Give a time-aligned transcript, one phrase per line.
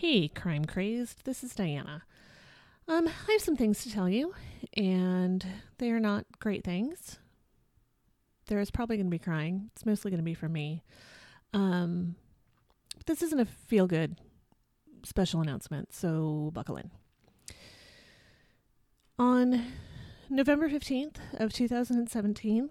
[0.00, 1.26] Hey, crime crazed.
[1.26, 2.04] This is Diana.
[2.88, 4.32] Um, I have some things to tell you,
[4.74, 5.44] and
[5.76, 7.18] they are not great things.
[8.46, 9.68] There is probably going to be crying.
[9.74, 10.82] It's mostly going to be for me.
[11.52, 12.14] Um,
[13.04, 14.16] this isn't a feel good
[15.02, 16.90] special announcement, so buckle in.
[19.18, 19.66] On
[20.30, 22.70] November 15th of 2017,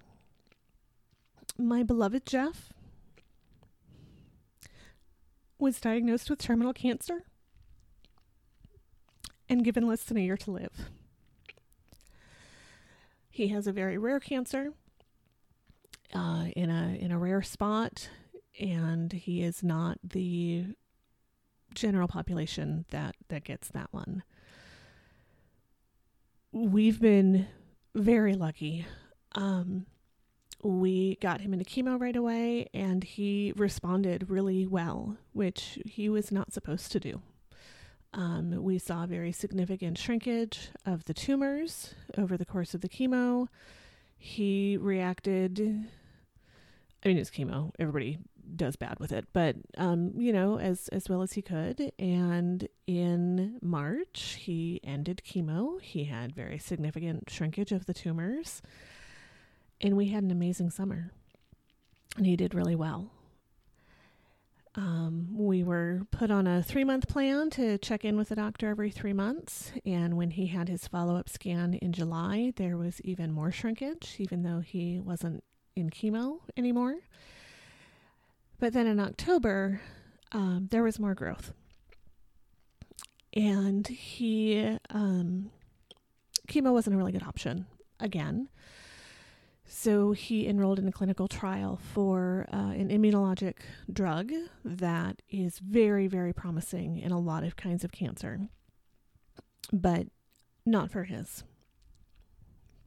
[1.59, 2.73] my beloved Jeff
[5.60, 7.23] was diagnosed with terminal cancer
[9.49, 10.90] and given less than a year to live.
[13.30, 14.73] He has a very rare cancer
[16.13, 18.09] uh, in a in a rare spot,
[18.59, 20.66] and he is not the
[21.73, 24.23] general population that that gets that one.
[26.52, 27.48] We've been
[27.96, 28.85] very lucky.
[29.34, 29.85] Um,
[30.62, 36.32] we got him into chemo right away and he responded really well, which he was
[36.32, 37.22] not supposed to do.
[38.13, 43.48] Um, we saw very significant shrinkage of the tumors over the course of the chemo.
[44.18, 45.60] He reacted,
[47.04, 48.18] I mean, it's chemo, everybody
[48.55, 51.91] does bad with it, but, um, you know, as, as well as he could.
[51.99, 55.80] And in March, he ended chemo.
[55.80, 58.63] He had very significant shrinkage of the tumors
[59.82, 61.12] and we had an amazing summer.
[62.18, 63.12] And he did really well.
[64.75, 68.69] Um, we were put on a three month plan to check in with the doctor
[68.69, 69.72] every three months.
[69.86, 74.16] And when he had his follow up scan in July, there was even more shrinkage,
[74.19, 75.44] even though he wasn't
[75.75, 76.96] in chemo anymore.
[78.59, 79.81] But then in October,
[80.31, 81.53] um, there was more growth.
[83.34, 85.52] And he, um,
[86.47, 87.66] chemo wasn't a really good option
[88.00, 88.50] again.
[89.72, 93.57] So he enrolled in a clinical trial for uh, an immunologic
[93.94, 94.31] drug
[94.66, 98.40] that is very, very promising in a lot of kinds of cancer,
[99.72, 100.07] but
[100.66, 101.44] not for his.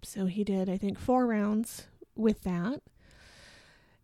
[0.03, 2.82] So he did, I think, four rounds with that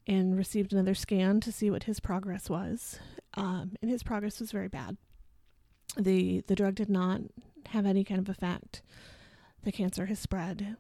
[0.07, 3.01] and received another scan to see what his progress was.
[3.35, 4.97] Um, and his progress was very bad.
[5.97, 7.23] The, the drug did not
[7.71, 8.83] have any kind of effect.
[9.65, 10.77] The cancer has spread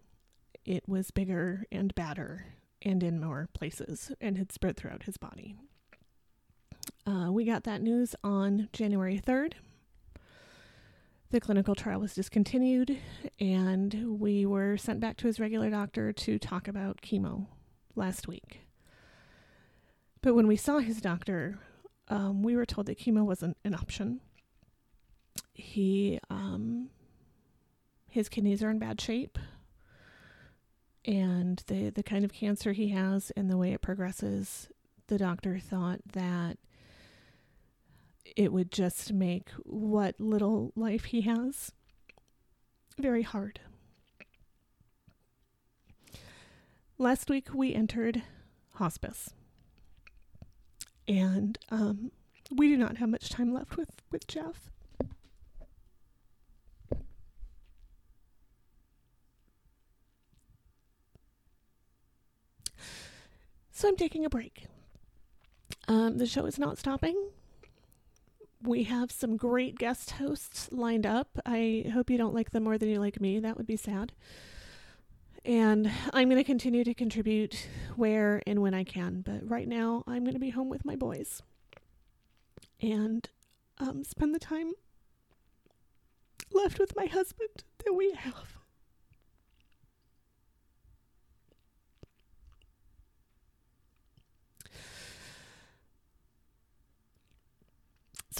[0.68, 2.44] it was bigger and badder
[2.82, 5.56] and in more places and had spread throughout his body.
[7.06, 9.54] Uh, we got that news on January 3rd.
[11.30, 12.98] The clinical trial was discontinued,
[13.40, 17.46] and we were sent back to his regular doctor to talk about chemo
[17.94, 18.60] last week.
[20.20, 21.58] But when we saw his doctor,
[22.08, 24.20] um, we were told that chemo wasn't an option.
[25.54, 26.90] He, um,
[28.10, 29.38] his kidneys are in bad shape
[31.04, 34.68] and the the kind of cancer he has and the way it progresses,
[35.06, 36.58] the doctor thought that
[38.36, 41.72] it would just make what little life he has
[42.98, 43.60] very hard.
[46.98, 48.22] Last week we entered
[48.74, 49.30] hospice,
[51.06, 52.10] and um,
[52.50, 54.70] we do not have much time left with with Jeff.
[63.78, 64.66] So I'm taking a break.
[65.86, 67.30] Um, the show is not stopping.
[68.60, 71.38] We have some great guest hosts lined up.
[71.46, 73.38] I hope you don't like them more than you like me.
[73.38, 74.10] That would be sad.
[75.44, 79.20] And I'm going to continue to contribute where and when I can.
[79.20, 81.40] But right now, I'm going to be home with my boys
[82.82, 83.30] and
[83.78, 84.72] um, spend the time
[86.50, 88.57] left with my husband that we have.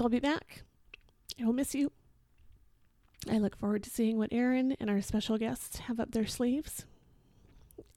[0.01, 0.63] I'll be back.
[1.41, 1.93] I will miss you.
[3.31, 6.85] I look forward to seeing what Aaron and our special guests have up their sleeves.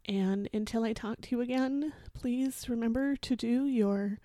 [0.05, 4.19] And until I talk to you again, please remember to do your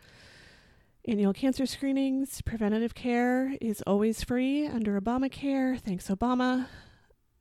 [1.07, 2.41] annual cancer screenings.
[2.43, 5.79] Preventative care is always free under Obamacare.
[5.79, 6.67] Thanks, Obama.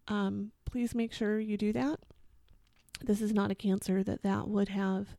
[0.08, 2.00] Um, please make sure you do that.
[3.02, 5.16] This is not a cancer that that would have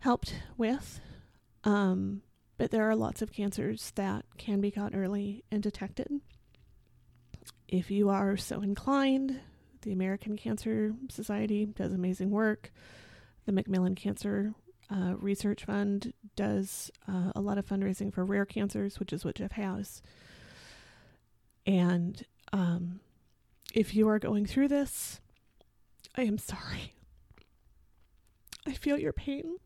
[0.00, 1.00] helped with.
[1.64, 2.22] Um,
[2.58, 6.20] but there are lots of cancers that can be caught early and detected.
[7.68, 9.40] If you are so inclined,
[9.82, 12.72] the American Cancer Society does amazing work.
[13.46, 14.54] The Macmillan Cancer
[14.90, 19.36] uh, Research Fund does uh, a lot of fundraising for rare cancers, which is what
[19.36, 20.02] Jeff has.
[21.66, 22.22] And
[22.52, 23.00] um,
[23.74, 25.20] if you are going through this,
[26.16, 26.94] I am sorry.
[28.66, 29.58] I feel your pain.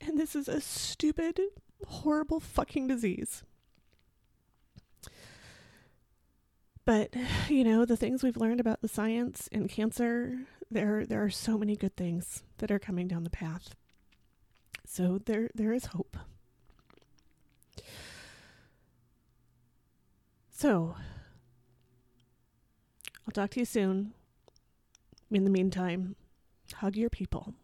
[0.00, 1.40] And this is a stupid
[1.86, 3.42] horrible fucking disease.
[6.84, 7.14] but
[7.48, 10.38] you know the things we've learned about the science and cancer
[10.70, 13.74] there there are so many good things that are coming down the path.
[14.86, 16.16] So there there is hope.
[20.50, 20.94] So
[23.26, 24.12] i'll talk to you soon.
[25.30, 26.16] In the meantime
[26.74, 27.54] hug your people